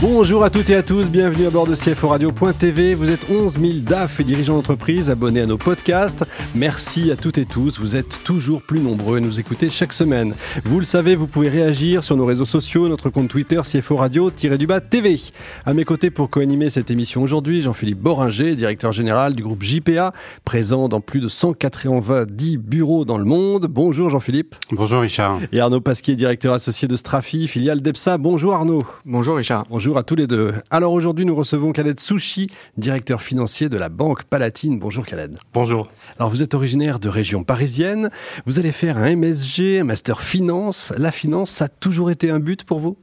Bonjour 0.00 0.44
à 0.44 0.50
toutes 0.50 0.70
et 0.70 0.76
à 0.76 0.84
tous, 0.84 1.10
bienvenue 1.10 1.48
à 1.48 1.50
bord 1.50 1.66
de 1.66 1.74
CFO 1.74 2.06
Radio.tv. 2.06 2.94
Vous 2.94 3.10
êtes 3.10 3.28
11 3.28 3.58
000 3.58 3.72
DAF 3.80 4.20
et 4.20 4.24
dirigeants 4.24 4.54
d'entreprise 4.54 5.10
abonnés 5.10 5.40
à 5.40 5.46
nos 5.46 5.58
podcasts. 5.58 6.24
Merci 6.54 7.10
à 7.10 7.16
toutes 7.16 7.36
et 7.38 7.44
tous, 7.44 7.80
vous 7.80 7.96
êtes 7.96 8.22
toujours 8.22 8.62
plus 8.62 8.78
nombreux 8.78 9.16
à 9.16 9.20
nous 9.20 9.40
écouter 9.40 9.70
chaque 9.70 9.92
semaine. 9.92 10.36
Vous 10.62 10.78
le 10.78 10.84
savez, 10.84 11.16
vous 11.16 11.26
pouvez 11.26 11.48
réagir 11.48 12.04
sur 12.04 12.16
nos 12.16 12.26
réseaux 12.26 12.44
sociaux, 12.44 12.88
notre 12.88 13.10
compte 13.10 13.26
Twitter 13.26 13.60
CFO 13.64 13.96
Radio-du-bas 13.96 14.80
TV. 14.80 15.18
À 15.66 15.74
mes 15.74 15.84
côtés 15.84 16.10
pour 16.10 16.30
co-animer 16.30 16.70
cette 16.70 16.92
émission 16.92 17.20
aujourd'hui, 17.24 17.60
Jean-Philippe 17.60 17.98
Boringer, 17.98 18.54
directeur 18.54 18.92
général 18.92 19.34
du 19.34 19.42
groupe 19.42 19.64
JPA, 19.64 20.12
présent 20.44 20.88
dans 20.88 21.00
plus 21.00 21.18
de 21.18 21.28
190 21.28 22.56
bureaux 22.56 23.04
dans 23.04 23.18
le 23.18 23.24
monde. 23.24 23.66
Bonjour 23.68 24.10
Jean-Philippe. 24.10 24.54
Bonjour 24.70 25.00
Richard. 25.00 25.40
Et 25.50 25.58
Arnaud 25.58 25.80
Pasquier, 25.80 26.14
directeur 26.14 26.54
associé 26.54 26.86
de 26.86 26.94
Strafi, 26.94 27.48
filiale 27.48 27.80
d'EPSA. 27.80 28.16
Bonjour 28.16 28.54
Arnaud. 28.54 28.84
Bonjour 29.04 29.34
Richard. 29.34 29.64
Bonjour 29.68 29.87
Bonjour 29.88 30.00
à 30.00 30.02
tous 30.02 30.16
les 30.16 30.26
deux. 30.26 30.52
Alors 30.68 30.92
aujourd'hui, 30.92 31.24
nous 31.24 31.34
recevons 31.34 31.72
Khaled 31.72 31.98
Souchi, 31.98 32.48
directeur 32.76 33.22
financier 33.22 33.70
de 33.70 33.78
la 33.78 33.88
Banque 33.88 34.24
Palatine. 34.24 34.78
Bonjour 34.78 35.06
Khaled. 35.06 35.38
Bonjour. 35.54 35.88
Alors 36.18 36.28
vous 36.28 36.42
êtes 36.42 36.52
originaire 36.52 36.98
de 37.00 37.08
région 37.08 37.42
parisienne. 37.42 38.10
Vous 38.44 38.58
allez 38.58 38.72
faire 38.72 38.98
un 38.98 39.16
MSG, 39.16 39.78
un 39.80 39.84
master 39.84 40.20
finance. 40.20 40.92
La 40.98 41.10
finance, 41.10 41.52
ça 41.52 41.64
a 41.64 41.68
toujours 41.68 42.10
été 42.10 42.30
un 42.30 42.38
but 42.38 42.64
pour 42.64 42.80
vous? 42.80 42.98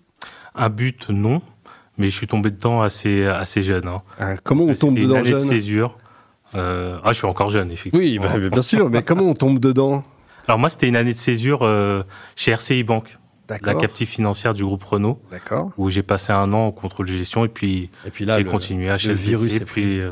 Un 0.53 0.69
but, 0.69 1.09
non. 1.09 1.41
Mais 1.97 2.09
je 2.09 2.15
suis 2.15 2.27
tombé 2.27 2.51
dedans 2.51 2.83
assez, 2.83 3.25
assez 3.25 3.63
jeune. 3.63 3.87
Hein. 3.87 4.03
Ah, 4.19 4.37
comment 4.37 4.65
on 4.65 4.75
tombe 4.75 4.99
dedans 4.99 5.17
une 5.17 5.25
jeune? 5.25 5.33
de 5.33 5.39
césure. 5.39 5.97
Euh, 6.53 6.99
ah, 7.03 7.13
je 7.13 7.17
suis 7.17 7.25
encore 7.25 7.49
jeune, 7.49 7.71
effectivement. 7.71 8.05
Oui, 8.05 8.19
bah, 8.19 8.37
bien 8.37 8.61
sûr. 8.61 8.91
mais 8.91 9.01
comment 9.01 9.23
on 9.23 9.33
tombe 9.33 9.57
dedans? 9.57 10.03
Alors 10.47 10.59
moi, 10.59 10.69
c'était 10.69 10.87
une 10.87 10.97
année 10.97 11.13
de 11.13 11.17
césure 11.17 11.63
euh, 11.63 12.03
chez 12.35 12.51
RCI 12.51 12.83
Banque 12.83 13.17
la 13.49 13.75
captive 13.75 14.07
financière 14.07 14.53
du 14.53 14.63
groupe 14.63 14.83
Renault. 14.83 15.19
D'accord. 15.31 15.71
Où 15.77 15.89
j'ai 15.89 16.03
passé 16.03 16.31
un 16.33 16.51
an 16.53 16.67
en 16.67 16.71
contrôle 16.71 17.07
de 17.07 17.13
gestion 17.13 17.45
et 17.45 17.49
puis, 17.49 17.89
et 18.05 18.11
puis 18.11 18.25
là, 18.25 18.37
j'ai 18.37 18.45
continué 18.45 18.89
à 18.89 18.97
le 18.97 19.13
virus. 19.13 19.55
Et 19.55 19.59
puis, 19.61 19.99
euh, 19.99 20.11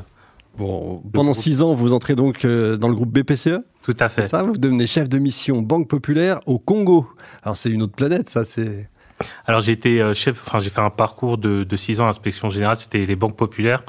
bon, 0.57 1.01
pendant 1.13 1.33
six 1.33 1.61
ans, 1.61 1.73
vous 1.73 1.93
entrez 1.93 2.15
donc 2.15 2.45
euh, 2.45 2.77
dans 2.77 2.87
le 2.87 2.95
groupe 2.95 3.11
BPCE. 3.11 3.59
Tout 3.81 3.95
à 3.99 4.09
fait. 4.09 4.25
Ça, 4.27 4.43
vous 4.43 4.57
devenez 4.57 4.87
chef 4.87 5.09
de 5.09 5.19
mission 5.19 5.61
Banque 5.61 5.87
Populaire 5.87 6.39
au 6.45 6.59
Congo. 6.59 7.07
Alors 7.43 7.57
c'est 7.57 7.69
une 7.69 7.81
autre 7.81 7.95
planète, 7.95 8.29
ça. 8.29 8.45
C'est. 8.45 8.89
Alors 9.45 9.61
j'ai 9.61 9.71
été 9.71 10.01
euh, 10.01 10.13
chef. 10.13 10.41
Enfin, 10.45 10.59
j'ai 10.59 10.69
fait 10.69 10.81
un 10.81 10.89
parcours 10.89 11.37
de, 11.37 11.63
de 11.63 11.75
six 11.75 11.99
ans 11.99 12.03
à 12.03 12.07
l'inspection 12.07 12.49
générale. 12.49 12.75
C'était 12.75 13.05
les 13.05 13.15
banques 13.15 13.37
populaires 13.37 13.83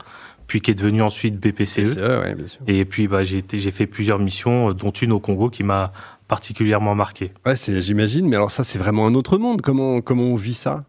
puis 0.46 0.60
qui 0.60 0.70
est 0.70 0.74
devenu 0.74 1.02
ensuite 1.02 1.36
BPCE. 1.36 1.94
BPCE 1.94 1.96
ouais, 1.96 2.34
bien 2.34 2.46
sûr. 2.46 2.60
Et 2.66 2.84
puis 2.84 3.08
bah, 3.08 3.24
j'ai 3.24 3.42
fait 3.70 3.86
plusieurs 3.86 4.18
missions, 4.18 4.72
dont 4.72 4.90
une 4.90 5.12
au 5.12 5.20
Congo 5.20 5.48
qui 5.48 5.62
m'a 5.62 5.92
particulièrement 6.28 6.94
marqué. 6.94 7.32
Ouais, 7.46 7.54
j'imagine, 7.56 8.28
mais 8.28 8.36
alors 8.36 8.50
ça, 8.50 8.64
c'est 8.64 8.78
vraiment 8.78 9.06
un 9.06 9.14
autre 9.14 9.38
monde. 9.38 9.62
Comment, 9.62 10.00
comment 10.00 10.24
on 10.24 10.36
vit 10.36 10.54
ça 10.54 10.84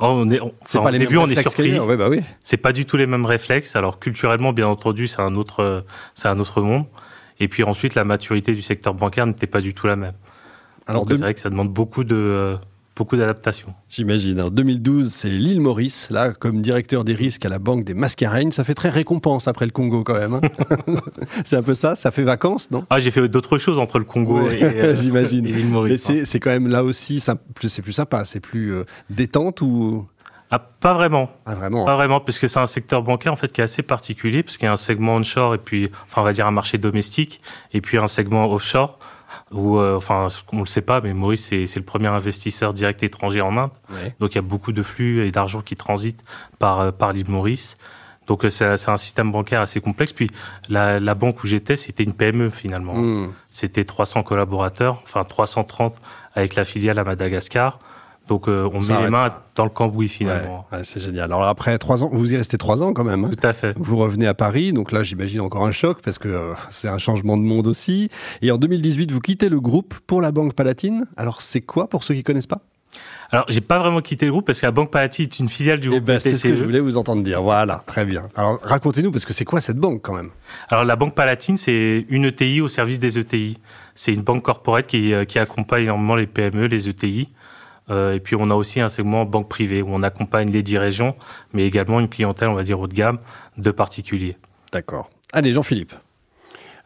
oh, 0.00 0.06
on 0.06 0.30
est, 0.30 0.40
c'est 0.64 0.78
pas 0.78 0.90
les 0.90 0.98
début, 0.98 1.16
on 1.16 1.28
est 1.28 1.40
surpris. 1.40 1.78
Ouais, 1.78 1.96
bah 1.96 2.08
oui. 2.08 2.20
C'est 2.42 2.56
pas 2.56 2.72
du 2.72 2.86
tout 2.86 2.96
les 2.96 3.06
mêmes 3.06 3.26
réflexes. 3.26 3.76
Alors 3.76 3.98
culturellement, 3.98 4.52
bien 4.52 4.68
entendu, 4.68 5.08
c'est 5.08 5.22
un 5.22 5.36
autre, 5.36 5.84
c'est 6.14 6.28
un 6.28 6.38
autre 6.38 6.62
monde. 6.62 6.86
Et 7.40 7.48
puis 7.48 7.62
ensuite, 7.62 7.94
la 7.94 8.04
maturité 8.04 8.52
du 8.52 8.62
secteur 8.62 8.94
bancaire 8.94 9.26
n'était 9.26 9.46
pas 9.46 9.60
du 9.60 9.74
tout 9.74 9.86
la 9.86 9.96
même. 9.96 10.14
Alors, 10.86 11.04
c'est 11.06 11.16
vrai 11.16 11.34
que 11.34 11.40
ça 11.40 11.50
demande 11.50 11.70
beaucoup 11.70 12.02
de, 12.02 12.56
beaucoup 12.98 13.16
d'adaptation. 13.16 13.74
J'imagine. 13.88 14.40
En 14.40 14.50
2012, 14.50 15.10
c'est 15.12 15.28
l'île 15.28 15.60
Maurice, 15.60 16.10
là, 16.10 16.32
comme 16.32 16.60
directeur 16.60 17.04
des 17.04 17.14
risques 17.14 17.46
à 17.46 17.48
la 17.48 17.58
Banque 17.58 17.84
des 17.84 17.94
Mascareignes. 17.94 18.50
Ça 18.50 18.64
fait 18.64 18.74
très 18.74 18.90
récompense 18.90 19.48
après 19.48 19.64
le 19.64 19.70
Congo, 19.70 20.02
quand 20.02 20.14
même. 20.14 20.34
Hein. 20.34 20.40
c'est 21.44 21.56
un 21.56 21.62
peu 21.62 21.74
ça? 21.74 21.94
Ça 21.94 22.10
fait 22.10 22.24
vacances, 22.24 22.70
non? 22.70 22.84
Ah, 22.90 22.98
j'ai 22.98 23.10
fait 23.10 23.28
d'autres 23.28 23.56
choses 23.56 23.78
entre 23.78 23.98
le 23.98 24.04
Congo 24.04 24.48
et, 24.48 24.62
euh, 24.62 24.96
J'imagine. 25.00 25.46
l'île 25.46 25.68
Maurice. 25.68 26.08
Mais 26.08 26.24
c'est 26.24 26.40
quand 26.40 26.50
même 26.50 26.68
là 26.68 26.82
aussi, 26.82 27.20
c'est 27.20 27.36
plus 27.54 27.92
sympa, 27.92 28.24
c'est 28.24 28.40
plus 28.40 28.74
euh, 28.74 28.84
détente 29.10 29.62
ou? 29.62 30.06
Ah, 30.50 30.58
pas 30.58 30.94
vraiment. 30.94 31.30
Ah, 31.46 31.54
vraiment. 31.54 31.84
Pas 31.84 31.94
vraiment, 31.94 32.20
parce 32.20 32.38
que 32.38 32.48
c'est 32.48 32.58
un 32.58 32.66
secteur 32.66 33.02
bancaire 33.02 33.32
en 33.32 33.36
fait 33.36 33.52
qui 33.52 33.60
est 33.60 33.64
assez 33.64 33.82
particulier, 33.82 34.42
parce 34.42 34.56
qu'il 34.56 34.66
y 34.66 34.68
a 34.68 34.72
un 34.72 34.76
segment 34.76 35.16
onshore 35.16 35.54
et 35.54 35.58
puis, 35.58 35.88
enfin, 36.06 36.22
on 36.22 36.24
va 36.24 36.32
dire 36.32 36.46
un 36.46 36.50
marché 36.50 36.78
domestique, 36.78 37.40
et 37.72 37.80
puis 37.80 37.98
un 37.98 38.08
segment 38.08 38.50
offshore 38.52 38.98
où, 39.52 39.78
euh, 39.78 39.96
enfin, 39.96 40.28
on 40.52 40.60
le 40.60 40.66
sait 40.66 40.82
pas, 40.82 41.00
mais 41.00 41.14
Maurice, 41.14 41.46
c'est 41.48 41.76
le 41.76 41.82
premier 41.82 42.08
investisseur 42.08 42.72
direct 42.72 43.02
étranger 43.02 43.40
en 43.40 43.56
Inde. 43.56 43.70
Donc, 44.20 44.32
il 44.32 44.36
y 44.36 44.38
a 44.38 44.42
beaucoup 44.42 44.72
de 44.72 44.82
flux 44.82 45.26
et 45.26 45.30
d'argent 45.30 45.62
qui 45.62 45.76
transitent 45.76 46.22
par, 46.58 46.80
euh, 46.80 46.90
par 46.90 47.12
l'île 47.12 47.30
Maurice. 47.30 47.76
Donc, 48.26 48.44
euh, 48.44 48.50
c'est 48.50 48.88
un 48.88 48.96
système 48.96 49.32
bancaire 49.32 49.62
assez 49.62 49.80
complexe. 49.80 50.12
Puis, 50.12 50.28
la, 50.68 51.00
la 51.00 51.14
banque 51.14 51.42
où 51.42 51.46
j'étais, 51.46 51.76
c'était 51.76 52.04
une 52.04 52.12
PME 52.12 52.50
finalement. 52.50 52.94
Hmm. 52.94 53.32
C'était 53.50 53.84
300 53.84 54.22
collaborateurs, 54.22 55.00
enfin 55.04 55.24
330 55.24 55.96
avec 56.34 56.54
la 56.54 56.64
filiale 56.64 56.98
à 56.98 57.04
Madagascar. 57.04 57.78
Donc 58.28 58.46
euh, 58.46 58.68
on 58.72 58.80
met 58.80 59.02
les 59.02 59.10
mains 59.10 59.32
dans 59.54 59.64
le 59.64 59.70
cambouis 59.70 60.08
finalement. 60.08 60.66
c'est 60.84 61.00
génial. 61.00 61.24
Alors 61.24 61.44
après 61.44 61.78
trois 61.78 62.04
ans, 62.04 62.10
vous 62.12 62.32
y 62.32 62.36
restez 62.36 62.58
trois 62.58 62.82
ans 62.82 62.92
quand 62.92 63.04
même. 63.04 63.24
Hein. 63.24 63.30
Tout 63.36 63.46
à 63.46 63.52
fait. 63.52 63.74
Vous 63.78 63.96
revenez 63.96 64.26
à 64.26 64.34
Paris, 64.34 64.72
donc 64.72 64.92
là 64.92 65.02
j'imagine 65.02 65.40
encore 65.40 65.64
un 65.64 65.72
choc 65.72 66.00
parce 66.02 66.18
que 66.18 66.28
euh, 66.28 66.54
c'est 66.70 66.88
un 66.88 66.98
changement 66.98 67.36
de 67.36 67.42
monde 67.42 67.66
aussi. 67.66 68.10
Et 68.42 68.50
en 68.50 68.58
2018, 68.58 69.10
vous 69.10 69.20
quittez 69.20 69.48
le 69.48 69.60
groupe 69.60 69.94
pour 70.06 70.20
la 70.20 70.30
Banque 70.30 70.54
Palatine. 70.54 71.06
Alors 71.16 71.42
c'est 71.42 71.62
quoi 71.62 71.88
pour 71.88 72.04
ceux 72.04 72.14
qui 72.14 72.22
connaissent 72.22 72.46
pas? 72.46 72.60
Alors, 73.30 73.44
j'ai 73.48 73.60
pas 73.60 73.78
vraiment 73.78 74.00
quitté 74.00 74.24
le 74.24 74.32
groupe 74.32 74.46
parce 74.46 74.60
que 74.60 74.66
la 74.66 74.72
Banque 74.72 74.90
Palatine 74.90 75.24
est 75.24 75.38
une 75.38 75.50
filiale 75.50 75.80
du 75.80 75.88
eh 75.88 75.90
groupe 75.90 76.04
ben, 76.04 76.18
C'est 76.18 76.32
ce 76.32 76.48
que 76.48 76.56
je 76.56 76.64
voulais 76.64 76.80
vous 76.80 76.96
entendre 76.96 77.22
dire. 77.22 77.42
Voilà, 77.42 77.82
très 77.86 78.06
bien. 78.06 78.30
Alors, 78.34 78.58
racontez-nous 78.62 79.10
parce 79.10 79.26
que 79.26 79.34
c'est 79.34 79.44
quoi 79.44 79.60
cette 79.60 79.76
banque 79.76 80.00
quand 80.00 80.14
même? 80.14 80.30
Alors, 80.70 80.84
la 80.84 80.96
Banque 80.96 81.14
Palatine, 81.14 81.58
c'est 81.58 82.06
une 82.08 82.24
ETI 82.24 82.62
au 82.62 82.68
service 82.68 82.98
des 82.98 83.18
ETI. 83.18 83.58
C'est 83.94 84.14
une 84.14 84.22
banque 84.22 84.42
corporate 84.42 84.86
qui, 84.86 85.12
euh, 85.12 85.26
qui 85.26 85.38
accompagne 85.38 85.84
énormément 85.84 86.16
les 86.16 86.26
PME, 86.26 86.66
les 86.66 86.88
ETI. 86.88 87.28
Euh, 87.90 88.14
et 88.14 88.20
puis 88.20 88.36
on 88.36 88.50
a 88.50 88.54
aussi 88.54 88.80
un 88.80 88.88
segment 88.88 89.24
banque 89.24 89.48
privée 89.48 89.82
où 89.82 89.88
on 89.90 90.02
accompagne 90.02 90.50
les 90.50 90.62
dix 90.62 90.78
régions, 90.78 91.14
mais 91.52 91.66
également 91.66 92.00
une 92.00 92.08
clientèle, 92.08 92.48
on 92.48 92.54
va 92.54 92.62
dire 92.62 92.80
haut 92.80 92.86
de 92.86 92.94
gamme, 92.94 93.18
de 93.56 93.70
particuliers. 93.70 94.36
D'accord. 94.72 95.10
Allez, 95.32 95.52
Jean-Philippe. 95.52 95.94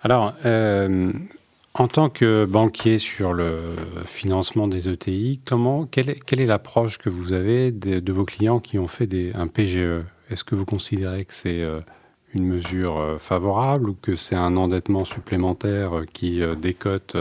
Alors, 0.03 0.35
euh, 0.45 1.13
en 1.75 1.89
tant 1.89 2.09
que 2.09 2.45
banquier 2.45 2.99
sur 2.99 3.33
le 3.33 3.57
financement 4.05 4.69
des 4.69 4.89
ETI, 4.89 5.41
comment, 5.45 5.87
quelle, 5.87 6.11
est, 6.11 6.47
l'approche 6.47 6.99
que 6.99 7.09
vous 7.09 7.33
avez 7.33 7.71
de, 7.73 8.13
vos 8.13 8.25
clients 8.25 8.61
qui 8.61 8.79
ont 8.79 8.89
fait 8.89 9.07
des, 9.07 9.33
un 9.35 9.47
PGE 9.47 10.05
Est-ce 10.31 10.45
que 10.45 10.55
vous 10.55 10.65
considérez 10.65 11.25
que 11.25 11.35
c'est 11.35 11.61
euh, 11.61 11.81
une 12.35 12.47
mesure 12.47 13.17
favorable 13.19 13.91
ou 13.91 13.95
que 13.95 14.17
c'est 14.17 14.35
un 14.35 14.57
endettement 14.57 15.05
supplémentaire 15.05 16.03
qui 16.13 16.41
décote 16.61 17.15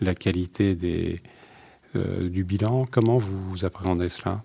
la 0.00 0.14
qualité 0.14 0.76
des, 0.76 1.20
euh, 1.96 2.28
du 2.28 2.44
bilan. 2.44 2.86
Comment 2.90 3.18
vous 3.18 3.64
appréhendez 3.64 4.08
cela? 4.08 4.42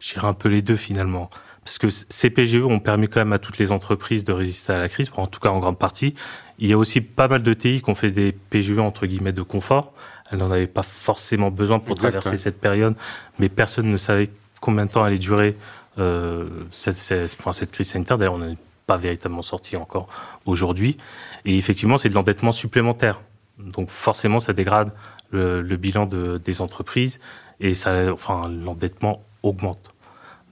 J'irai 0.00 0.26
un 0.26 0.32
peu 0.32 0.48
les 0.48 0.62
deux 0.62 0.76
finalement. 0.76 1.30
Parce 1.64 1.78
que 1.78 1.88
ces 1.90 2.30
PGE 2.30 2.56
ont 2.56 2.80
permis 2.80 3.08
quand 3.08 3.20
même 3.20 3.32
à 3.32 3.38
toutes 3.38 3.58
les 3.58 3.70
entreprises 3.70 4.24
de 4.24 4.32
résister 4.32 4.72
à 4.72 4.78
la 4.78 4.88
crise, 4.88 5.10
en 5.16 5.26
tout 5.28 5.38
cas 5.38 5.50
en 5.50 5.60
grande 5.60 5.78
partie. 5.78 6.14
Il 6.58 6.68
y 6.68 6.72
a 6.72 6.78
aussi 6.78 7.00
pas 7.00 7.28
mal 7.28 7.42
de 7.42 7.54
TI 7.54 7.82
qui 7.82 7.90
ont 7.90 7.94
fait 7.94 8.10
des 8.10 8.32
PGE 8.32 8.78
entre 8.78 9.06
guillemets 9.06 9.32
de 9.32 9.42
confort. 9.42 9.92
Elles 10.30 10.38
n'en 10.38 10.50
avaient 10.50 10.66
pas 10.66 10.82
forcément 10.82 11.50
besoin 11.50 11.78
pour 11.78 11.94
traverser 11.94 12.36
cette 12.36 12.60
période, 12.60 12.96
mais 13.38 13.48
personne 13.48 13.90
ne 13.90 13.96
savait 13.96 14.30
combien 14.60 14.86
de 14.86 14.90
temps 14.90 15.04
allait 15.04 15.18
durer 15.18 15.56
euh, 15.98 16.48
cette, 16.70 16.96
cette, 16.96 17.70
crise 17.70 17.88
sanitaire. 17.88 18.16
D'ailleurs, 18.16 18.34
on 18.34 18.38
n'est 18.38 18.56
pas 18.86 18.96
véritablement 18.96 19.42
sorti 19.42 19.76
encore 19.76 20.08
aujourd'hui. 20.46 20.96
Et 21.44 21.58
effectivement, 21.58 21.98
c'est 21.98 22.08
de 22.08 22.14
l'endettement 22.14 22.52
supplémentaire. 22.52 23.20
Donc 23.58 23.90
forcément, 23.90 24.40
ça 24.40 24.52
dégrade 24.52 24.90
le, 25.32 25.76
bilan 25.76 26.06
de, 26.06 26.38
des 26.38 26.60
entreprises 26.60 27.20
et 27.60 27.74
ça, 27.74 28.12
enfin, 28.12 28.42
l'endettement 28.48 29.24
augmente. 29.42 29.92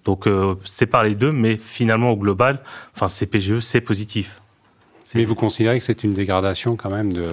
Donc 0.04 0.26
euh, 0.26 0.54
c'est 0.64 0.86
par 0.86 1.04
les 1.04 1.14
deux, 1.14 1.32
mais 1.32 1.56
finalement 1.56 2.10
au 2.10 2.16
global, 2.16 2.60
enfin 2.94 3.08
CPGE 3.08 3.60
c'est 3.60 3.80
positif. 3.80 4.40
Mais 5.14 5.24
vous 5.24 5.34
considérez 5.34 5.78
que 5.78 5.84
c'est 5.84 6.04
une 6.04 6.14
dégradation 6.14 6.76
quand 6.76 6.90
même 6.90 7.12
de, 7.12 7.32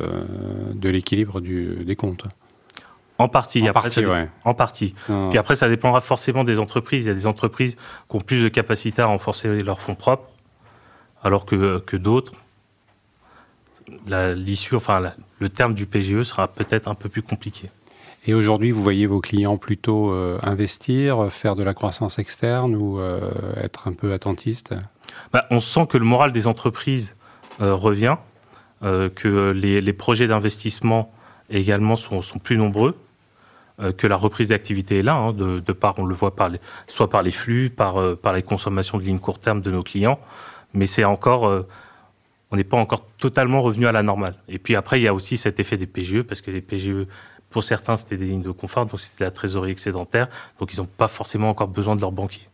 de 0.74 0.90
l'équilibre 0.90 1.42
des 1.42 1.96
comptes? 1.96 2.26
En 3.20 3.28
partie, 3.28 3.64
en 3.64 3.68
après, 3.68 3.84
partie, 3.84 4.06
ouais. 4.06 4.30
en 4.44 4.54
partie. 4.54 4.96
Puis 5.30 5.38
après, 5.38 5.56
ça 5.56 5.70
dépendra 5.70 6.02
forcément 6.02 6.44
des 6.44 6.60
entreprises. 6.60 7.06
Il 7.06 7.08
y 7.08 7.12
a 7.12 7.16
des 7.16 7.28
entreprises 7.28 7.76
qui 8.10 8.16
ont 8.16 8.20
plus 8.20 8.44
de 8.44 8.50
capacité 8.50 9.02
à 9.02 9.08
renforcer 9.08 9.64
leurs 9.64 9.80
fonds 9.80 9.96
propres, 9.96 10.30
alors 11.24 11.46
que, 11.46 11.80
que 11.80 11.98
d'autres 11.98 12.34
l'issue, 14.08 14.76
enfin 14.76 15.12
le 15.40 15.50
terme 15.50 15.74
du 15.74 15.86
PGE 15.86 16.24
sera 16.24 16.48
peut-être 16.48 16.88
un 16.88 16.94
peu 16.94 17.10
plus 17.10 17.22
compliqué. 17.22 17.70
Et 18.28 18.34
aujourd'hui, 18.34 18.72
vous 18.72 18.84
voyez 18.84 19.06
vos 19.06 19.22
clients 19.22 19.58
plutôt 19.58 20.12
euh, 20.12 20.38
investir, 20.44 21.32
faire 21.32 21.56
de 21.56 21.64
la 21.64 21.74
croissance 21.74 22.20
externe 22.20 22.76
ou 22.76 23.00
euh, 23.00 23.32
être 23.56 23.88
un 23.88 23.94
peu 23.94 24.12
attentiste? 24.12 24.76
Bah, 25.32 25.46
On 25.50 25.62
sent 25.62 25.88
que 25.88 25.98
le 25.98 26.04
moral 26.04 26.34
des 26.34 26.46
entreprises 26.46 27.16
euh, 27.62 27.74
revient, 27.74 28.18
que 28.82 29.50
les, 29.52 29.94
projets 29.94 30.28
d'investissement 30.28 31.12
également 31.50 31.96
sont, 31.96 32.22
sont, 32.22 32.38
plus 32.38 32.58
nombreux. 32.58 32.96
que 33.98 34.06
la 34.06 34.16
reprise 34.16 34.50
d'activité 34.50 35.00
est 35.00 35.02
là, 35.02 35.16
hein, 35.16 35.34
de, 35.34 35.60
de, 35.60 35.74
part, 35.74 35.96
on 35.98 36.06
le 36.06 36.14
voit 36.14 36.36
par 36.36 36.50
les, 36.50 36.60
soit 36.86 37.10
par 37.10 37.24
les 37.24 37.32
flux, 37.32 37.72
par, 37.72 38.16
par 38.18 38.34
les 38.34 38.44
consommations 38.44 39.00
de 39.00 39.04
lignes 39.04 39.18
court 39.18 39.40
terme 39.40 39.62
de 39.62 39.72
nos 39.72 39.82
clients, 39.82 40.20
mais 40.76 40.86
c'est 40.86 41.06
encore, 41.06 41.52
on 42.52 42.56
n'est 42.56 42.64
pas 42.64 42.78
encore 42.78 43.06
totalement 43.18 43.62
revenu 43.62 43.88
à 43.88 43.92
la 43.92 44.04
normale. 44.04 44.36
Et 44.48 44.58
puis 44.58 44.76
après, 44.76 45.00
il 45.00 45.04
y 45.04 45.08
a 45.08 45.14
aussi 45.14 45.38
cet 45.38 45.60
effet 45.60 45.78
des 45.78 45.88
PGE, 45.88 46.22
parce 46.22 46.42
que 46.42 46.52
les 46.52 46.62
PGE, 46.62 47.08
pour 47.50 47.64
certains, 47.64 47.98
c'était 47.98 48.18
des 48.18 48.26
lignes 48.26 48.44
de 48.44 48.52
confort, 48.52 48.86
donc 48.86 49.00
c'était 49.00 49.26
la 49.26 49.32
trésorerie 49.32 49.72
excédentaire, 49.72 50.28
donc 50.60 50.74
ils 50.74 50.78
n'ont 50.78 50.86
pas 50.86 51.08
forcément 51.08 51.50
encore 51.50 51.68
besoin 51.68 51.96
de 51.96 52.02
leur 52.02 52.12
banquier. 52.12 52.48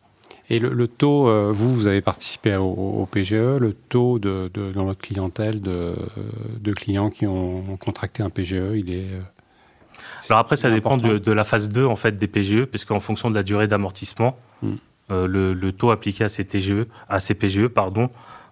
Et 0.50 0.60
le, 0.60 0.88
taux, 0.88 1.30
euh, 1.30 1.52
vous, 1.54 1.74
vous 1.74 1.88
avez 1.88 2.02
participé 2.02 2.56
au, 2.58 3.08
PGE, 3.10 3.34
le 3.34 3.74
taux 3.74 4.20
de, 4.20 4.52
dans 4.74 4.84
votre 4.84 5.00
clientèle 5.00 5.62
de, 5.62 5.96
de, 6.60 6.74
clients 6.74 7.10
qui 7.10 7.26
ont 7.26 7.78
contracté 7.78 8.22
un 8.24 8.30
PGE, 8.30 8.76
il 8.76 8.94
est... 8.94 9.06
Euh, 9.06 9.22
Alors 10.30 10.40
après, 10.40 10.58
ça 10.58 10.70
dépend 10.70 10.98
de, 10.98 11.32
la 11.32 11.44
phase 11.44 11.70
2 11.70 11.86
en 11.86 11.96
fait, 11.96 12.18
des 12.18 12.28
PGE, 12.28 12.66
puisqu'en 12.66 13.00
fonction 13.00 13.30
de 13.30 13.36
la 13.36 13.44
durée 13.44 13.68
d'amortissement, 13.68 14.38
hmm. 14.62 14.74
euh, 15.12 15.28
le, 15.28 15.72
taux 15.72 15.92
appliqué 15.92 16.26
à 16.26 16.30
ces, 16.30 16.46
TGE, 16.46 16.88
à 17.08 17.22
ces 17.22 17.36
PGE 17.36 17.68
pardon, 17.68 18.10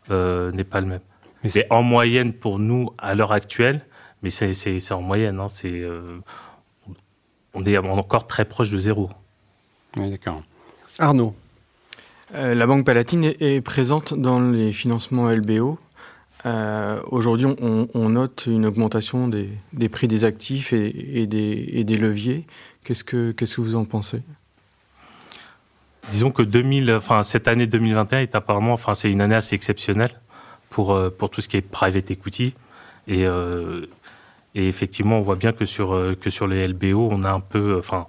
n'est 0.10 0.64
pas 0.64 0.80
le 0.80 0.88
même. 0.88 1.02
Mais, 1.44 1.68
en 1.70 1.84
moyenne, 1.84 2.34
pour 2.34 2.60
nous, 2.60 2.92
à 2.98 3.16
l'heure 3.16 3.32
actuelle, 3.32 3.82
mais 4.22 4.30
c'est 4.30 4.92
en 4.92 5.02
moyenne, 5.02 5.40
hein, 5.40 5.50
c'est 5.50 5.84
on 7.54 7.66
est 7.66 7.78
encore 7.78 8.28
très 8.28 8.46
proche 8.46 8.70
de 8.70 8.80
zéro. 8.80 9.10
Oui, 9.98 10.10
d'accord. 10.10 10.42
Arnaud 11.00 11.34
euh, 12.34 12.54
la 12.54 12.66
Banque 12.66 12.86
Palatine 12.86 13.34
est, 13.42 13.60
présente 13.60 14.14
dans 14.14 14.40
les 14.40 14.72
financements 14.72 15.30
LBO. 15.30 15.78
Euh, 16.46 17.02
aujourd'hui, 17.10 17.46
on, 17.46 18.10
note 18.10 18.46
une 18.48 18.66
augmentation 18.66 19.28
des, 19.28 19.90
prix 19.90 20.08
des 20.08 20.24
actifs 20.24 20.72
et, 20.72 21.28
des, 21.28 21.96
leviers. 21.96 22.46
Qu'est-ce 22.86 23.04
que, 23.04 23.32
qu'est-ce 23.32 23.58
que 23.58 23.62
vous 23.62 23.76
en 23.76 23.84
pensez? 23.84 24.22
Disons 26.10 26.32
que 26.32 26.42
2000, 26.42 26.94
enfin, 26.94 27.22
cette 27.24 27.50
année 27.50 27.68
2021 27.68 28.20
est 28.20 28.34
apparemment, 28.34 28.74
enfin, 28.74 28.96
c'est 28.96 29.12
une 29.12 29.20
année 29.20 29.36
assez 29.36 29.56
exceptionnelle 29.56 30.18
pour, 30.72 30.94
euh, 30.94 31.12
pour 31.12 31.30
tout 31.30 31.42
ce 31.42 31.48
qui 31.48 31.58
est 31.58 31.62
private 31.62 32.10
equity. 32.10 32.56
Et, 33.08 33.24
et 34.56 34.68
effectivement, 34.68 35.18
on 35.18 35.22
voit 35.22 35.36
bien 35.36 35.52
que 35.54 35.66
sur, 35.66 35.90
que 36.22 36.30
sur 36.30 36.48
les 36.48 36.68
LBO, 36.68 37.10
on 37.12 37.24
a 37.24 37.32
un 37.32 37.40
peu, 37.40 37.78
enfin, 37.80 38.08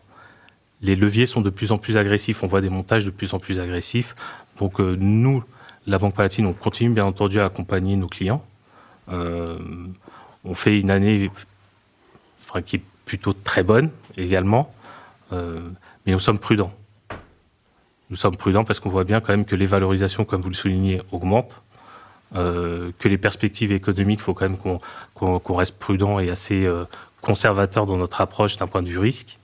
les 0.82 0.96
leviers 0.96 1.26
sont 1.26 1.40
de 1.40 1.50
plus 1.50 1.72
en 1.72 1.78
plus 1.78 1.96
agressifs. 1.96 2.42
On 2.42 2.46
voit 2.46 2.60
des 2.60 2.68
montages 2.68 3.04
de 3.04 3.10
plus 3.10 3.32
en 3.34 3.38
plus 3.38 3.60
agressifs. 3.60 4.14
Donc 4.58 4.80
euh, 4.80 4.96
nous, 4.98 5.42
la 5.86 5.98
Banque 5.98 6.14
Palatine, 6.14 6.46
on 6.46 6.52
continue 6.52 6.90
bien 6.92 7.04
entendu 7.04 7.40
à 7.40 7.46
accompagner 7.46 7.96
nos 7.96 8.08
clients. 8.08 8.44
Euh, 9.08 9.58
on 10.44 10.54
fait 10.54 10.78
une 10.78 10.90
année 10.90 11.30
qui 12.66 12.76
est 12.76 12.82
plutôt 13.06 13.32
très 13.32 13.62
bonne 13.62 13.90
également, 14.16 14.74
euh, 15.32 15.60
mais 16.04 16.12
nous 16.12 16.20
sommes 16.20 16.38
prudents. 16.38 16.72
Nous 18.10 18.16
sommes 18.16 18.36
prudents 18.36 18.64
parce 18.64 18.78
qu'on 18.78 18.90
voit 18.90 19.04
bien 19.04 19.20
quand 19.20 19.32
même 19.32 19.46
que 19.46 19.56
les 19.56 19.66
valorisations, 19.66 20.24
comme 20.24 20.42
vous 20.42 20.50
le 20.50 20.54
soulignez, 20.54 21.00
augmentent. 21.12 21.62
Que 22.34 23.08
les 23.08 23.18
perspectives 23.18 23.72
économiques, 23.72 24.20
il 24.20 24.22
faut 24.22 24.34
quand 24.34 24.48
même 24.48 24.80
qu'on 25.14 25.54
reste 25.54 25.78
prudent 25.78 26.18
et 26.18 26.30
assez 26.30 26.68
conservateur 27.20 27.86
dans 27.86 27.96
notre 27.96 28.20
approche 28.20 28.56
d'un 28.56 28.66
point 28.66 28.82
de 28.82 28.88
vue 28.88 28.98
risque 28.98 29.38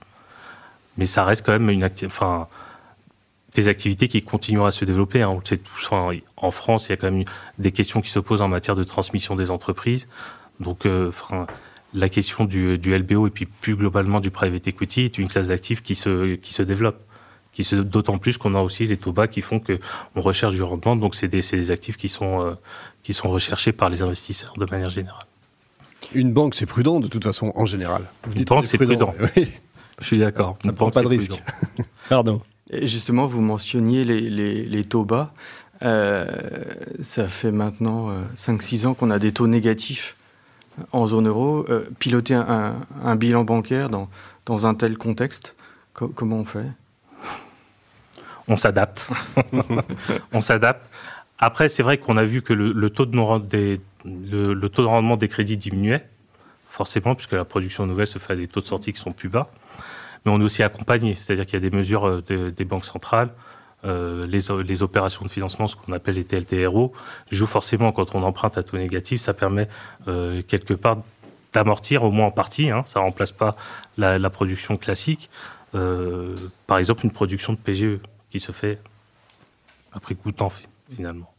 mais 0.99 1.05
ça 1.05 1.23
reste 1.23 1.45
quand 1.45 1.53
même 1.53 1.69
une 1.69 1.89
des 3.55 3.67
activités 3.67 4.07
qui 4.09 4.21
continueront 4.21 4.67
à 4.67 4.71
se 4.71 4.83
développer. 4.83 5.21
Hein. 5.21 5.39
En 6.35 6.51
France, 6.51 6.87
il 6.87 6.89
y 6.89 6.93
a 6.93 6.97
quand 6.97 7.09
même 7.09 7.23
des 7.57 7.71
questions 7.71 8.01
qui 8.01 8.11
se 8.11 8.19
posent 8.19 8.41
en 8.41 8.49
matière 8.49 8.75
de 8.75 8.83
transmission 8.83 9.37
des 9.37 9.49
entreprises. 9.49 10.09
Donc, 10.59 10.85
euh, 10.85 11.11
la 11.93 12.09
question 12.09 12.43
du, 12.43 12.75
LBO 12.75 13.27
et 13.27 13.29
puis 13.29 13.45
plus 13.45 13.75
globalement 13.75 14.19
du 14.19 14.29
private 14.29 14.67
equity 14.67 15.05
est 15.05 15.17
une 15.17 15.29
classe 15.29 15.47
d'actifs 15.47 15.81
qui 15.81 15.95
se, 15.95 16.35
qui 16.35 16.53
se 16.53 16.63
développe. 16.63 17.01
Qui 17.59 17.65
se, 17.65 17.75
d'autant 17.75 18.19
plus 18.19 18.37
qu'on 18.37 18.55
a 18.55 18.61
aussi 18.61 18.87
les 18.87 18.95
taux 18.95 19.11
bas 19.11 19.27
qui 19.27 19.41
font 19.41 19.59
qu'on 19.59 20.21
recherche 20.21 20.53
du 20.53 20.63
rendement. 20.63 20.95
Donc, 20.95 21.13
c'est 21.13 21.27
des, 21.27 21.41
des, 21.41 21.71
actifs 21.71 21.97
qui 21.97 22.07
sont, 22.07 22.41
euh, 22.41 22.53
qui 23.03 23.11
sont 23.11 23.27
recherchés 23.27 23.73
par 23.73 23.89
les 23.89 24.01
investisseurs 24.01 24.53
de 24.55 24.65
manière 24.71 24.89
générale. 24.89 25.25
Une 26.13 26.31
banque, 26.31 26.55
c'est 26.55 26.65
prudent 26.65 27.01
de 27.01 27.09
toute 27.09 27.25
façon, 27.25 27.51
en 27.55 27.65
général. 27.65 28.03
Vous 28.23 28.37
Une 28.37 28.45
banque, 28.45 28.65
c'est 28.65 28.77
prudent. 28.77 29.13
Oui. 29.35 29.49
Je 29.99 30.05
suis 30.05 30.19
d'accord. 30.19 30.57
Ça 30.63 30.69
ne 30.69 30.73
prend 30.73 30.89
pas 30.89 31.01
de 31.01 31.07
risque. 31.07 31.33
Pardon. 32.07 32.41
Et 32.71 32.87
justement, 32.87 33.25
vous 33.25 33.41
mentionniez 33.41 34.05
les, 34.05 34.21
les, 34.21 34.63
les 34.63 34.83
taux 34.85 35.03
bas. 35.03 35.33
Euh, 35.83 36.25
ça 37.01 37.27
fait 37.27 37.51
maintenant 37.51 38.09
5-6 38.37 38.85
euh, 38.85 38.87
ans 38.87 38.93
qu'on 38.93 39.11
a 39.11 39.19
des 39.19 39.33
taux 39.33 39.47
négatifs 39.47 40.15
en 40.93 41.07
zone 41.07 41.27
euro. 41.27 41.65
Euh, 41.67 41.89
piloter 41.99 42.35
un, 42.35 42.87
un, 43.03 43.15
bilan 43.17 43.43
bancaire 43.43 43.89
dans, 43.89 44.07
dans 44.45 44.65
un 44.65 44.75
tel 44.75 44.97
contexte, 44.97 45.55
comment 45.93 46.37
on 46.37 46.45
fait? 46.45 46.71
On 48.49 48.57
s'adapte. 48.57 49.09
on 50.33 50.41
s'adapte. 50.41 50.85
Après, 51.37 51.69
c'est 51.69 51.83
vrai 51.83 51.97
qu'on 51.97 52.17
a 52.17 52.23
vu 52.23 52.41
que 52.41 52.53
le, 52.53 52.73
le 52.73 52.89
taux 52.89 53.05
de 53.05 53.39
des, 53.39 53.79
le, 54.03 54.53
le, 54.53 54.69
taux 54.69 54.81
de 54.81 54.87
rendement 54.87 55.15
des 55.15 55.29
crédits 55.29 55.55
diminuait, 55.55 56.05
forcément, 56.69 57.15
puisque 57.15 57.31
la 57.31 57.45
production 57.45 57.85
nouvelle 57.85 58.07
se 58.07 58.19
fait 58.19 58.33
à 58.33 58.35
des 58.35 58.47
taux 58.47 58.59
de 58.59 58.67
sortie 58.67 58.91
qui 58.91 58.99
sont 58.99 59.13
plus 59.13 59.29
bas 59.29 59.49
mais 60.25 60.31
on 60.31 60.41
est 60.41 60.43
aussi 60.43 60.63
accompagné, 60.63 61.15
c'est-à-dire 61.15 61.45
qu'il 61.45 61.53
y 61.53 61.65
a 61.65 61.69
des 61.69 61.75
mesures 61.75 62.07
euh, 62.07 62.21
des 62.21 62.65
banques 62.65 62.85
centrales. 62.85 63.29
Euh, 63.85 64.27
les, 64.27 64.39
les, 64.65 64.83
opérations 64.83 65.23
de 65.23 65.29
financement, 65.29 65.67
ce 65.67 65.77
qu'on 65.77 65.93
appelle 65.93 66.15
les 66.15 66.25
TLTRO, 66.25 66.91
jouent 67.31 67.47
forcément 67.47 67.93
quand 67.93 68.13
on 68.13 68.23
emprunte 68.23 68.57
à 68.57 68.63
taux 68.63 68.77
négatif. 68.77 69.21
Ça 69.21 69.33
permet 69.33 69.69
euh, 70.09 70.41
quelque 70.45 70.73
part 70.73 70.97
d'amortir, 71.53 72.03
au 72.03 72.11
moins 72.11 72.25
en 72.25 72.31
partie. 72.31 72.69
Hein, 72.71 72.83
ça 72.85 72.99
remplace 72.99 73.31
pas 73.31 73.55
la, 73.97 74.17
la 74.17 74.29
production 74.29 74.75
classique. 74.75 75.29
Euh, 75.75 76.35
par 76.67 76.77
exemple, 76.77 77.05
une 77.05 77.11
production 77.11 77.53
de 77.53 77.57
PGE 77.57 77.99
qui 78.29 78.39
se 78.39 78.51
fait 78.51 78.79
après 79.91 80.15
coup 80.15 80.31
de 80.31 80.37
temps 80.37 80.51
finalement. 80.91 81.33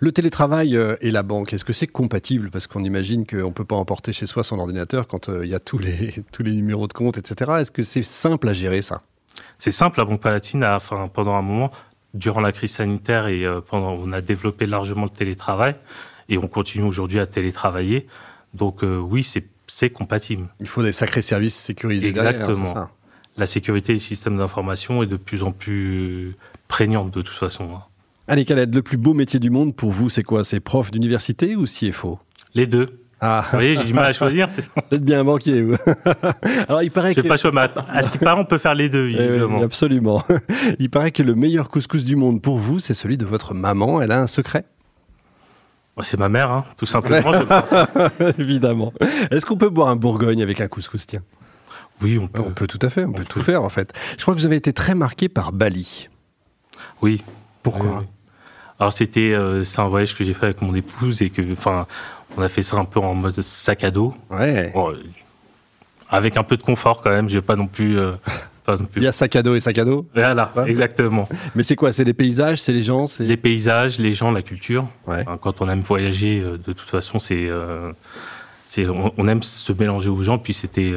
Le 0.00 0.12
télétravail 0.12 0.76
euh, 0.76 0.94
et 1.00 1.10
la 1.10 1.24
banque, 1.24 1.52
est-ce 1.52 1.64
que 1.64 1.72
c'est 1.72 1.88
compatible? 1.88 2.50
Parce 2.50 2.68
qu'on 2.68 2.84
imagine 2.84 3.26
qu'on 3.26 3.48
ne 3.48 3.52
peut 3.52 3.64
pas 3.64 3.74
emporter 3.74 4.12
chez 4.12 4.28
soi 4.28 4.44
son 4.44 4.60
ordinateur 4.60 5.08
quand 5.08 5.28
euh, 5.28 5.44
il 5.44 5.50
y 5.50 5.54
a 5.54 5.58
tous 5.58 5.78
les, 5.78 6.14
tous 6.32 6.44
les 6.44 6.52
numéros 6.52 6.86
de 6.86 6.92
compte, 6.92 7.18
etc. 7.18 7.52
Est-ce 7.58 7.72
que 7.72 7.82
c'est 7.82 8.04
simple 8.04 8.48
à 8.48 8.52
gérer 8.52 8.80
ça? 8.80 9.02
C'est 9.58 9.72
simple. 9.72 9.98
La 9.98 10.04
Banque 10.04 10.20
Palatine, 10.20 10.62
a, 10.62 10.76
enfin, 10.76 11.08
pendant 11.12 11.34
un 11.34 11.42
moment, 11.42 11.72
durant 12.14 12.40
la 12.40 12.52
crise 12.52 12.72
sanitaire, 12.72 13.26
et 13.26 13.44
euh, 13.44 13.60
pendant, 13.60 13.92
on 13.94 14.12
a 14.12 14.20
développé 14.20 14.66
largement 14.66 15.04
le 15.04 15.10
télétravail 15.10 15.74
et 16.28 16.38
on 16.38 16.46
continue 16.46 16.84
aujourd'hui 16.84 17.18
à 17.18 17.26
télétravailler. 17.26 18.06
Donc 18.54 18.82
oui, 18.82 19.26
c'est 19.66 19.90
compatible. 19.90 20.48
Il 20.60 20.68
faut 20.68 20.82
des 20.82 20.92
sacrés 20.92 21.22
services 21.22 21.54
sécurisés. 21.54 22.08
Exactement. 22.08 22.88
La 23.38 23.46
sécurité 23.46 23.92
des 23.94 23.98
systèmes 23.98 24.36
d'information 24.36 25.02
est 25.02 25.06
de 25.06 25.16
plus 25.16 25.42
en 25.42 25.52
plus 25.52 26.34
prégnante 26.66 27.12
de 27.12 27.22
toute 27.22 27.36
façon. 27.36 27.68
Hein. 27.74 27.82
Allez, 28.26 28.44
Khaled, 28.44 28.74
le 28.74 28.82
plus 28.82 28.98
beau 28.98 29.14
métier 29.14 29.40
du 29.40 29.48
monde 29.48 29.74
pour 29.74 29.90
vous, 29.90 30.10
c'est 30.10 30.22
quoi? 30.22 30.44
C'est 30.44 30.60
prof 30.60 30.90
d'université 30.90 31.56
ou 31.56 31.64
CFO 31.64 32.18
Les 32.54 32.66
deux. 32.66 33.00
Ah. 33.20 33.44
Vous 33.50 33.56
voyez, 33.58 33.74
j'ai 33.74 33.84
du 33.84 33.94
mal 33.94 34.04
à 34.04 34.12
choisir. 34.12 34.46
Êtes 34.92 35.04
bien 35.04 35.20
un 35.20 35.24
banquier. 35.24 35.66
Alors, 36.68 36.82
il 36.82 36.90
paraît 36.90 37.14
Je 37.14 37.20
que. 37.20 37.26
Pas 37.26 37.36
choisir, 37.36 37.70
à 37.88 38.02
ce 38.02 38.10
qui 38.10 38.18
paraît, 38.18 38.40
on 38.40 38.44
peut 38.44 38.58
faire 38.58 38.74
les 38.74 38.88
deux, 38.88 39.08
eh 39.08 39.16
visiblement. 39.16 39.62
absolument. 39.62 40.22
Il 40.78 40.88
paraît 40.88 41.10
que 41.10 41.24
le 41.24 41.34
meilleur 41.34 41.68
couscous 41.68 42.04
du 42.04 42.14
monde 42.14 42.40
pour 42.40 42.58
vous, 42.58 42.78
c'est 42.78 42.94
celui 42.94 43.16
de 43.16 43.24
votre 43.24 43.54
maman. 43.54 44.00
Elle 44.00 44.12
a 44.12 44.20
un 44.20 44.28
secret? 44.28 44.64
C'est 46.02 46.18
ma 46.18 46.28
mère, 46.28 46.52
hein, 46.52 46.64
tout 46.76 46.86
simplement, 46.86 47.32
je 47.32 47.42
pense. 47.42 47.74
Évidemment. 48.38 48.92
Est-ce 49.32 49.44
qu'on 49.44 49.56
peut 49.56 49.68
boire 49.68 49.88
un 49.88 49.96
Bourgogne 49.96 50.42
avec 50.42 50.60
un 50.60 50.68
couscous, 50.68 51.04
tiens? 51.06 51.22
Oui, 52.00 52.18
on 52.18 52.26
peut. 52.26 52.42
On 52.44 52.52
peut 52.52 52.66
tout 52.66 52.78
à 52.82 52.90
fait, 52.90 53.04
on, 53.04 53.12
peut 53.12 53.24
tout 53.24 53.42
faire, 53.42 53.62
en 53.62 53.68
fait. 53.68 53.92
Je 54.16 54.22
crois 54.22 54.34
que 54.34 54.40
vous 54.40 54.46
avez 54.46 54.56
été 54.56 54.72
très 54.72 54.94
marqué 54.94 55.28
par 55.28 55.52
Bali. 55.52 56.08
Oui. 57.02 57.22
Pourquoi 57.62 58.04
alors 58.78 58.92
c'était 58.92 59.32
euh, 59.32 59.64
c'est 59.64 59.80
un 59.80 59.88
voyage 59.88 60.16
que 60.16 60.24
j'ai 60.24 60.34
fait 60.34 60.46
avec 60.46 60.62
mon 60.62 60.74
épouse 60.74 61.20
et 61.22 61.30
que 61.30 61.42
enfin 61.52 61.86
on 62.36 62.42
a 62.42 62.48
fait 62.48 62.62
ça 62.62 62.76
un 62.76 62.84
peu 62.84 63.00
en 63.00 63.14
mode 63.14 63.40
sac 63.42 63.82
à 63.82 63.90
dos. 63.90 64.14
Ouais. 64.30 64.72
avec 66.08 66.36
un 66.36 66.44
peu 66.44 66.56
de 66.56 66.62
confort 66.62 67.02
quand 67.02 67.10
même. 67.10 67.28
Pas 67.42 67.56
non 67.56 67.66
plus. 67.66 67.98
Euh, 67.98 68.12
pas 68.64 68.76
non 68.76 68.84
plus. 68.84 69.00
Il 69.00 69.04
y 69.04 69.08
a 69.08 69.12
sac 69.12 69.34
à 69.34 69.42
dos 69.42 69.56
et 69.56 69.60
sac 69.60 69.78
à 69.78 69.84
dos. 69.84 70.06
Voilà, 70.14 70.52
exactement. 70.66 71.28
Mais 71.56 71.64
c'est 71.64 71.74
quoi? 71.74 71.92
C'est 71.92 72.04
les 72.04 72.14
paysages, 72.14 72.60
c'est 72.62 72.72
les 72.72 72.84
gens, 72.84 73.08
c'est 73.08 73.24
les 73.24 73.36
paysages, 73.36 73.98
les 73.98 74.12
gens, 74.12 74.30
la 74.30 74.42
culture. 74.42 74.86
Ouais. 75.06 75.24
quand 75.40 75.60
on 75.60 75.68
aime 75.68 75.80
voyager, 75.80 76.40
euh, 76.40 76.52
de 76.58 76.72
toute 76.72 76.88
façon, 76.88 77.18
c'est 77.18 77.48
c'est 78.64 78.86
on, 78.86 79.28
aime 79.28 79.42
se 79.42 79.72
mélanger 79.72 80.10
aux 80.10 80.22
gens. 80.22 80.38
Puis 80.38 80.52
c'était 80.52 80.92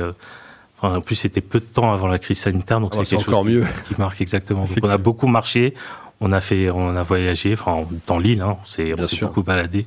Enfin, 0.82 0.98
en 0.98 1.02
plus, 1.02 1.16
c'était 1.16 1.42
peu 1.42 1.60
de 1.60 1.66
temps 1.66 1.94
avant 1.94 2.08
la 2.08 2.18
crise 2.18 2.40
sanitaire, 2.40 2.80
donc 2.80 2.94
oh, 2.96 3.04
c'est 3.04 3.16
quelque 3.16 3.30
encore 3.30 3.46
mieux. 3.46 3.62
Qui, 3.86 3.94
qui, 3.94 4.02
marque 4.02 4.20
exactement. 4.20 4.66
Donc, 4.66 4.78
on 4.82 4.90
a 4.90 4.98
beaucoup 4.98 5.28
marché, 5.28 5.76
on 6.22 6.32
a 6.32 6.42
fait, 6.42 6.72
on 6.72 6.96
a 6.96 7.04
voyagé, 7.04 7.54
enfin 7.54 7.84
dans 8.08 8.18
l'île, 8.18 8.42
hein, 8.42 8.58
on 8.62 8.66
s'est 8.66 8.94
beaucoup 9.22 9.44
baladé. 9.44 9.86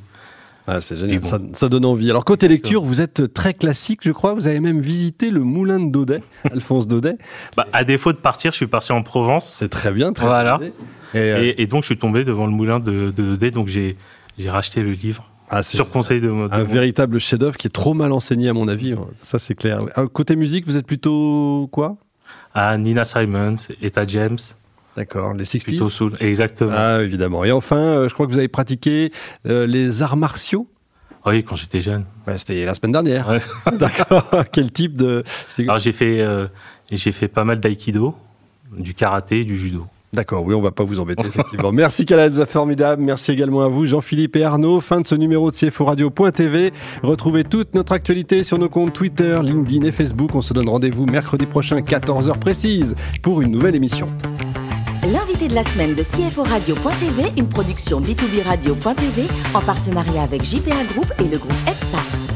Ah, 0.67 0.81
c'est 0.81 0.97
génial, 0.97 1.21
ça, 1.53 1.69
donne 1.69 1.85
envie. 1.85 2.09
Alors 2.09 2.25
côté 2.25 2.49
lecture, 2.49 2.83
vous 2.83 3.03
êtes 3.03 3.35
très 3.35 3.53
classique, 3.53 4.01
je 4.03 4.13
crois. 4.13 4.33
Vous 4.33 4.47
avez 4.47 4.61
même 4.61 4.81
visité 4.81 5.31
le 5.31 5.41
moulin 5.41 5.79
de 5.79 5.91
Daudet, 5.91 6.23
Alphonse 6.51 6.89
Daudet. 6.89 7.19
Bah, 7.55 7.67
à 7.73 7.85
défaut 7.85 8.13
de 8.13 8.19
partir, 8.19 8.53
je 8.53 8.57
suis 8.57 8.67
parti 8.67 8.93
en 8.93 9.03
Provence. 9.03 9.57
C'est 9.59 9.69
très 9.69 9.93
bien, 9.93 10.13
très 10.13 10.27
voilà. 10.27 10.59
bien. 10.59 10.71
Euh, 11.17 11.53
et, 11.57 11.67
donc 11.67 11.83
je 11.83 11.87
suis 11.87 11.99
tombé 11.99 12.25
devant 12.25 12.47
le 12.47 12.53
moulin 12.53 12.81
de, 12.81 13.11
Daudet, 13.11 13.51
donc 13.51 13.69
j'ai 13.69 13.97
racheté 14.47 14.83
le 14.83 14.93
livre. 14.93 15.31
Ah, 15.51 15.63
sur 15.63 15.91
conseil 15.91 16.21
de, 16.21 16.29
de 16.29 16.49
un 16.51 16.65
véritable 16.65 17.19
chef-d'œuvre 17.19 17.57
qui 17.57 17.67
est 17.67 17.71
trop 17.71 17.95
mal 17.95 18.13
enseigné 18.13 18.49
à 18.49 18.53
mon 18.53 18.67
avis. 18.69 18.95
Ça 19.17 19.39
c'est 19.39 19.55
clair. 19.55 19.81
Euh, 19.99 20.09
côté 20.09 20.37
musique, 20.37 20.67
vous 20.67 20.77
êtes 20.77 20.87
plutôt 20.87 21.69
quoi? 21.71 21.97
À 22.55 22.77
Nina 22.79 23.05
Simons, 23.05 23.57
Eta 23.83 24.05
James. 24.07 24.39
D'accord, 24.97 25.35
les 25.35 25.45
60 25.45 25.67
Plutôt 25.67 25.91
soul, 25.91 26.17
exactement. 26.21 26.71
Ah, 26.73 27.03
évidemment. 27.03 27.45
Et 27.45 27.51
enfin, 27.51 27.79
euh, 27.79 28.09
je 28.09 28.15
crois 28.15 28.27
que 28.27 28.33
vous 28.33 28.39
avez 28.39 28.49
pratiqué 28.49 29.11
euh, 29.47 29.67
les 29.67 30.03
arts 30.03 30.17
martiaux? 30.17 30.69
Oui, 31.27 31.43
quand 31.43 31.57
j'étais 31.57 31.81
jeune. 31.81 32.05
C'était 32.37 32.65
la 32.65 32.75
semaine 32.75 32.93
dernière. 32.93 33.29
Ouais. 33.29 33.39
D'accord. 33.79 34.45
Quel 34.53 34.71
type 34.71 34.95
de... 34.95 35.25
Alors 35.59 35.79
j'ai 35.79 35.93
fait, 35.93 36.21
euh, 36.21 36.47
j'ai 36.93 37.13
fait 37.13 37.29
pas 37.29 37.45
mal 37.45 37.61
d'aïkido, 37.61 38.15
du 38.77 38.95
karaté, 38.95 39.45
du 39.45 39.57
judo. 39.57 39.87
D'accord, 40.15 40.45
oui, 40.45 40.55
on 40.55 40.61
va 40.61 40.71
pas 40.71 40.85
vous 40.85 41.01
embêter, 41.01 41.27
effectivement. 41.27 41.73
Merci 41.73 42.07
êtes 42.09 42.45
formidable. 42.45 43.03
Merci 43.03 43.33
également 43.33 43.63
à 43.63 43.69
vous, 43.69 43.85
Jean-Philippe 43.85 44.37
et 44.37 44.45
Arnaud. 44.45 44.81
Fin 44.81 45.01
de 45.01 45.07
ce 45.07 45.17
numéro 45.17 45.51
de 45.51 45.57
CFO 45.57 45.85
Radio.tv. 45.85 46.73
Retrouvez 47.03 47.43
toute 47.43 47.75
notre 47.75 47.93
actualité 47.93 48.45
sur 48.45 48.59
nos 48.59 48.69
comptes 48.69 48.93
Twitter, 48.93 49.39
LinkedIn 49.43 49.85
et 49.85 49.93
Facebook. 49.93 50.35
On 50.35 50.43
se 50.43 50.55
donne 50.55 50.69
rendez-vous 50.69 51.07
mercredi 51.07 51.47
prochain, 51.47 51.81
14h 51.81 52.39
précise, 52.39 52.95
pour 53.23 53.43
une 53.43 53.51
nouvelle 53.51 53.75
émission. 53.75 54.07
L'invité 55.13 55.49
de 55.49 55.55
la 55.55 55.65
semaine 55.65 55.95
de 55.95 56.03
CFO 56.03 56.45
Radio.tv, 56.45 57.25
une 57.37 57.49
production 57.49 58.01
B2B 58.01 58.43
Radio.tv 58.45 59.25
en 59.53 59.61
partenariat 59.61 60.23
avec 60.23 60.45
JPA 60.45 60.85
Group 60.93 61.13
et 61.19 61.25
le 61.25 61.39
groupe 61.39 61.53
EPSA. 61.67 62.34